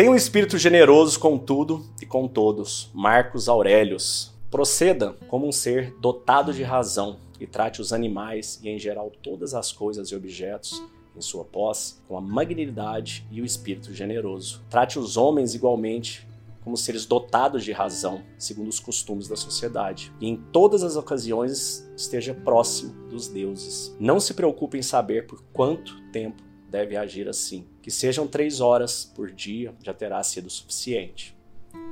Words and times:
Tenha 0.00 0.10
um 0.10 0.16
espírito 0.16 0.56
generoso 0.56 1.20
com 1.20 1.36
tudo 1.36 1.84
e 2.00 2.06
com 2.06 2.26
todos. 2.26 2.90
Marcos 2.94 3.50
Aurelius. 3.50 4.32
Proceda 4.50 5.14
como 5.28 5.46
um 5.46 5.52
ser 5.52 5.94
dotado 6.00 6.54
de 6.54 6.62
razão 6.62 7.18
e 7.38 7.46
trate 7.46 7.82
os 7.82 7.92
animais 7.92 8.58
e, 8.62 8.70
em 8.70 8.78
geral, 8.78 9.12
todas 9.22 9.52
as 9.52 9.70
coisas 9.70 10.08
e 10.08 10.16
objetos 10.16 10.82
em 11.14 11.20
sua 11.20 11.44
posse 11.44 11.96
com 12.08 12.16
a 12.16 12.20
magnanimidade 12.22 13.26
e 13.30 13.42
o 13.42 13.44
espírito 13.44 13.92
generoso. 13.92 14.62
Trate 14.70 14.98
os 14.98 15.18
homens 15.18 15.54
igualmente 15.54 16.26
como 16.64 16.78
seres 16.78 17.04
dotados 17.04 17.62
de 17.62 17.72
razão, 17.72 18.22
segundo 18.38 18.68
os 18.68 18.80
costumes 18.80 19.28
da 19.28 19.36
sociedade, 19.36 20.10
e 20.18 20.26
em 20.26 20.36
todas 20.50 20.82
as 20.82 20.96
ocasiões 20.96 21.86
esteja 21.94 22.32
próximo 22.32 23.06
dos 23.10 23.28
deuses. 23.28 23.94
Não 24.00 24.18
se 24.18 24.32
preocupe 24.32 24.78
em 24.78 24.82
saber 24.82 25.26
por 25.26 25.42
quanto 25.52 26.00
tempo 26.10 26.49
deve 26.70 26.96
agir 26.96 27.28
assim. 27.28 27.66
Que 27.82 27.90
sejam 27.90 28.26
três 28.26 28.60
horas 28.60 29.04
por 29.04 29.30
dia 29.30 29.74
já 29.82 29.92
terá 29.92 30.22
sido 30.22 30.48
suficiente. 30.48 31.36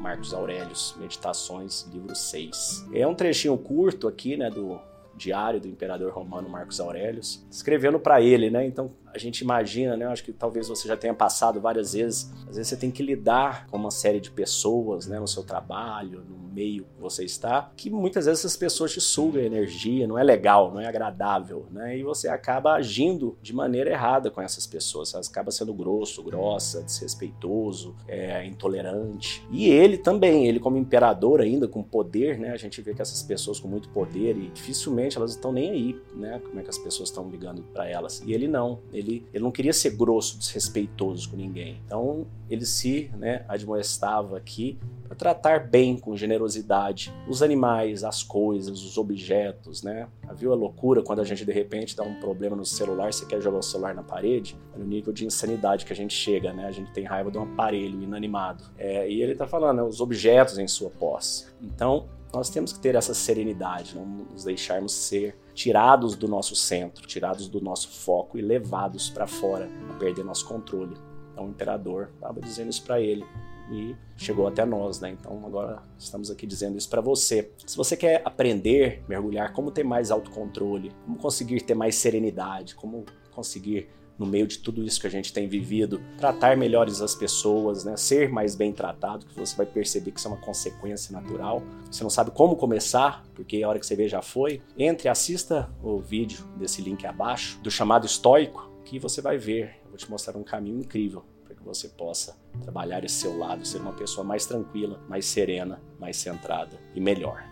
Marcos 0.00 0.34
Aurelius, 0.34 0.96
Meditações, 0.98 1.82
livro 1.92 2.14
6. 2.14 2.86
É 2.92 3.06
um 3.06 3.14
trechinho 3.14 3.56
curto 3.56 4.08
aqui, 4.08 4.36
né, 4.36 4.50
do 4.50 4.80
diário 5.14 5.60
do 5.60 5.68
imperador 5.68 6.12
romano 6.12 6.48
Marcos 6.48 6.80
Aurelius, 6.80 7.44
escrevendo 7.50 8.00
para 8.00 8.20
ele, 8.20 8.50
né? 8.50 8.66
Então 8.66 8.90
a 9.14 9.18
gente 9.18 9.40
imagina, 9.40 9.96
né? 9.96 10.06
Acho 10.06 10.24
que 10.24 10.32
talvez 10.32 10.68
você 10.68 10.88
já 10.88 10.96
tenha 10.96 11.14
passado 11.14 11.60
várias 11.60 11.92
vezes. 11.92 12.32
Às 12.48 12.56
vezes 12.56 12.68
você 12.68 12.76
tem 12.76 12.90
que 12.90 13.02
lidar 13.02 13.66
com 13.68 13.76
uma 13.76 13.90
série 13.90 14.20
de 14.20 14.30
pessoas, 14.30 15.06
né, 15.06 15.18
no 15.18 15.28
seu 15.28 15.42
trabalho, 15.42 16.24
no 16.28 16.42
meio 16.52 16.84
que 16.84 17.00
você 17.00 17.24
está, 17.24 17.72
que 17.76 17.90
muitas 17.90 18.26
vezes 18.26 18.40
essas 18.40 18.56
pessoas 18.56 18.92
te 18.92 19.00
sugam 19.00 19.42
energia, 19.42 20.06
não 20.06 20.18
é 20.18 20.22
legal, 20.22 20.72
não 20.72 20.80
é 20.80 20.86
agradável, 20.86 21.66
né? 21.70 21.96
E 21.96 22.02
você 22.02 22.28
acaba 22.28 22.74
agindo 22.74 23.36
de 23.40 23.54
maneira 23.54 23.90
errada 23.90 24.30
com 24.30 24.40
essas 24.40 24.66
pessoas. 24.66 25.10
Você 25.10 25.30
acaba 25.30 25.50
sendo 25.50 25.72
grosso, 25.72 26.22
grossa, 26.22 26.82
desrespeitoso, 26.82 27.96
é, 28.06 28.44
intolerante. 28.44 29.46
E 29.50 29.68
ele 29.68 29.96
também, 29.96 30.46
ele 30.46 30.60
como 30.60 30.76
imperador 30.76 31.40
ainda, 31.40 31.66
com 31.66 31.82
poder, 31.82 32.38
né? 32.38 32.50
A 32.50 32.56
gente 32.56 32.80
vê 32.82 32.94
que 32.94 33.02
essas 33.02 33.22
pessoas 33.22 33.58
com 33.58 33.68
muito 33.68 33.88
poder 33.88 34.36
e 34.36 34.48
dificilmente 34.48 35.16
elas 35.16 35.32
estão 35.32 35.52
nem 35.52 35.70
aí, 35.70 36.02
né? 36.14 36.40
Como 36.44 36.60
é 36.60 36.62
que 36.62 36.70
as 36.70 36.78
pessoas 36.78 37.08
estão 37.08 37.28
ligando 37.28 37.62
para 37.62 37.88
elas. 37.88 38.22
E 38.26 38.32
ele 38.32 38.46
não. 38.46 38.80
Ele, 38.92 39.01
ele 39.02 39.42
não 39.42 39.50
queria 39.50 39.72
ser 39.72 39.96
grosso, 39.96 40.38
desrespeitoso 40.38 41.30
com 41.30 41.36
ninguém. 41.36 41.80
Então 41.86 42.26
ele 42.48 42.66
se 42.66 43.10
né, 43.16 43.44
admoestava 43.48 44.36
aqui 44.36 44.78
para 45.06 45.16
tratar 45.16 45.68
bem, 45.68 45.96
com 45.96 46.16
generosidade, 46.16 47.12
os 47.28 47.42
animais, 47.42 48.02
as 48.02 48.22
coisas, 48.22 48.82
os 48.82 48.96
objetos, 48.96 49.82
né? 49.82 50.08
Viu 50.34 50.52
a 50.52 50.54
loucura 50.54 51.02
quando 51.02 51.20
a 51.20 51.24
gente 51.24 51.44
de 51.44 51.52
repente 51.52 51.94
dá 51.94 52.02
um 52.02 52.14
problema 52.14 52.56
no 52.56 52.64
celular, 52.64 53.12
você 53.12 53.26
quer 53.26 53.40
jogar 53.40 53.58
o 53.58 53.62
celular 53.62 53.94
na 53.94 54.02
parede? 54.02 54.56
No 54.74 54.84
nível 54.84 55.12
de 55.12 55.26
insanidade 55.26 55.84
que 55.84 55.92
a 55.92 55.96
gente 55.96 56.14
chega, 56.14 56.52
né? 56.52 56.66
A 56.66 56.72
gente 56.72 56.90
tem 56.92 57.04
raiva 57.04 57.30
de 57.30 57.36
um 57.36 57.42
aparelho 57.42 58.02
inanimado. 58.02 58.64
É, 58.78 59.08
e 59.08 59.20
ele 59.20 59.32
está 59.32 59.46
falando, 59.46 59.76
né, 59.78 59.82
os 59.82 60.00
objetos 60.00 60.58
em 60.58 60.66
sua 60.66 60.88
posse. 60.88 61.46
Então, 61.60 62.08
nós 62.32 62.48
temos 62.48 62.72
que 62.72 62.80
ter 62.80 62.94
essa 62.94 63.12
serenidade, 63.12 63.94
não 63.94 64.06
nos 64.06 64.44
deixarmos 64.44 64.92
ser 64.92 65.36
tirados 65.54 66.16
do 66.16 66.26
nosso 66.26 66.56
centro, 66.56 67.06
tirados 67.06 67.46
do 67.46 67.60
nosso 67.60 67.88
foco 67.88 68.38
e 68.38 68.40
levados 68.40 69.10
para 69.10 69.26
fora, 69.26 69.68
perder 69.98 70.24
nosso 70.24 70.46
controle. 70.46 70.96
Então 71.32 71.46
o 71.46 71.50
imperador 71.50 72.10
estava 72.14 72.40
dizendo 72.40 72.70
isso 72.70 72.82
para 72.82 73.00
ele 73.00 73.24
e 73.70 73.94
chegou 74.16 74.46
até 74.46 74.64
nós, 74.64 75.00
né? 75.00 75.10
Então 75.10 75.44
agora 75.46 75.82
estamos 75.98 76.30
aqui 76.30 76.46
dizendo 76.46 76.76
isso 76.76 76.88
para 76.88 77.00
você. 77.00 77.50
Se 77.66 77.76
você 77.76 77.96
quer 77.96 78.22
aprender, 78.24 79.04
mergulhar, 79.08 79.52
como 79.52 79.70
ter 79.70 79.84
mais 79.84 80.10
autocontrole, 80.10 80.92
como 81.04 81.18
conseguir 81.18 81.60
ter 81.62 81.74
mais 81.74 81.94
serenidade, 81.96 82.74
como 82.74 83.04
conseguir 83.30 83.88
no 84.22 84.28
meio 84.28 84.46
de 84.46 84.58
tudo 84.58 84.84
isso 84.84 85.00
que 85.00 85.06
a 85.08 85.10
gente 85.10 85.32
tem 85.32 85.48
vivido, 85.48 86.00
tratar 86.16 86.56
melhores 86.56 87.00
as 87.00 87.12
pessoas, 87.12 87.84
né? 87.84 87.96
ser 87.96 88.28
mais 88.30 88.54
bem 88.54 88.72
tratado, 88.72 89.26
que 89.26 89.34
você 89.36 89.56
vai 89.56 89.66
perceber 89.66 90.12
que 90.12 90.20
isso 90.20 90.28
é 90.28 90.30
uma 90.30 90.40
consequência 90.40 91.12
natural. 91.12 91.60
Você 91.90 92.04
não 92.04 92.10
sabe 92.10 92.30
como 92.30 92.54
começar, 92.54 93.24
porque 93.34 93.60
a 93.64 93.68
hora 93.68 93.80
que 93.80 93.86
você 93.86 93.96
vê 93.96 94.08
já 94.08 94.22
foi. 94.22 94.62
Entre, 94.78 95.08
assista 95.08 95.68
o 95.82 95.98
vídeo 95.98 96.44
desse 96.56 96.80
link 96.80 97.04
abaixo, 97.04 97.58
do 97.60 97.70
chamado 97.70 98.06
estoico, 98.06 98.70
que 98.84 98.96
você 98.96 99.20
vai 99.20 99.36
ver. 99.36 99.80
Eu 99.84 99.90
vou 99.90 99.98
te 99.98 100.08
mostrar 100.08 100.36
um 100.36 100.44
caminho 100.44 100.78
incrível 100.78 101.24
para 101.44 101.56
que 101.56 101.64
você 101.64 101.88
possa 101.88 102.36
trabalhar 102.62 103.04
esse 103.04 103.16
seu 103.16 103.36
lado, 103.36 103.66
ser 103.66 103.78
uma 103.78 103.92
pessoa 103.92 104.24
mais 104.24 104.46
tranquila, 104.46 105.00
mais 105.08 105.26
serena, 105.26 105.82
mais 105.98 106.16
centrada 106.16 106.78
e 106.94 107.00
melhor. 107.00 107.44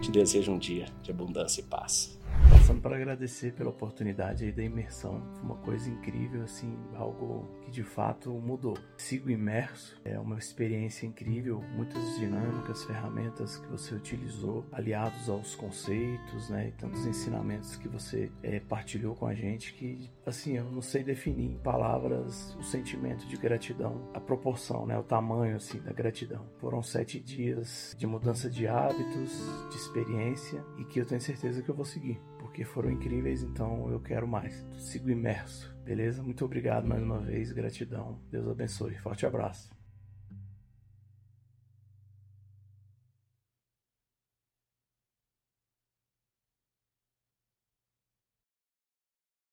Te 0.00 0.10
desejo 0.10 0.52
um 0.52 0.58
dia 0.58 0.86
de 1.02 1.10
abundância 1.10 1.60
e 1.60 1.64
paz. 1.64 2.18
Passando 2.48 2.80
para 2.80 2.96
agradecer 2.96 3.52
pela 3.52 3.70
oportunidade 3.70 4.44
aí 4.44 4.52
da 4.52 4.62
imersão, 4.62 5.22
foi 5.34 5.42
uma 5.42 5.56
coisa 5.56 5.90
incrível, 5.90 6.42
assim, 6.42 6.78
algo 6.94 7.48
que 7.62 7.70
de 7.70 7.82
fato 7.82 8.30
mudou. 8.30 8.76
Sigo 8.96 9.28
imerso, 9.28 10.00
é 10.04 10.18
uma 10.18 10.38
experiência 10.38 11.06
incrível, 11.06 11.62
muitas 11.74 12.16
dinâmicas, 12.18 12.84
ferramentas 12.84 13.56
que 13.56 13.66
você 13.66 13.94
utilizou, 13.94 14.64
aliados 14.72 15.28
aos 15.28 15.54
conceitos, 15.54 16.48
né, 16.48 16.68
e 16.68 16.72
tantos 16.72 17.04
ensinamentos 17.06 17.76
que 17.76 17.88
você 17.88 18.30
é, 18.42 18.60
partilhou 18.60 19.14
com 19.14 19.26
a 19.26 19.34
gente 19.34 19.74
que, 19.74 20.10
assim, 20.24 20.56
eu 20.56 20.64
não 20.64 20.82
sei 20.82 21.02
definir. 21.02 21.50
Em 21.50 21.58
palavras 21.58 22.54
o 22.56 22.62
sentimento 22.62 23.26
de 23.26 23.36
gratidão, 23.36 24.10
a 24.14 24.20
proporção, 24.20 24.86
né, 24.86 24.96
o 24.98 25.02
tamanho, 25.02 25.56
assim, 25.56 25.80
da 25.80 25.92
gratidão. 25.92 26.46
Foram 26.58 26.82
sete 26.82 27.18
dias 27.18 27.94
de 27.98 28.06
mudança 28.06 28.48
de 28.48 28.66
hábitos, 28.66 29.40
de 29.70 29.76
experiência 29.76 30.64
e 30.78 30.84
que 30.84 31.00
eu 31.00 31.06
tenho 31.06 31.20
certeza 31.20 31.62
que 31.62 31.68
eu 31.68 31.74
vou 31.74 31.84
seguir 31.84 32.20
porque 32.38 32.64
foram 32.64 32.90
incríveis, 32.90 33.42
então 33.42 33.90
eu 33.90 34.00
quero 34.00 34.26
mais. 34.26 34.66
Sigo 34.76 35.10
imerso, 35.10 35.74
beleza? 35.84 36.22
Muito 36.22 36.44
obrigado 36.44 36.86
mais 36.86 37.02
uma 37.02 37.20
vez, 37.20 37.52
gratidão. 37.52 38.20
Deus 38.30 38.48
abençoe. 38.48 38.98
Forte 38.98 39.26
abraço. 39.26 39.79